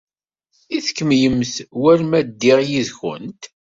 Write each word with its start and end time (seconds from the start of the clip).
I 0.75 0.79
tkemmlemt 0.85 1.53
war 1.81 1.99
ma 2.09 2.19
ddiɣ 2.27 2.59
yid-went? 2.69 3.43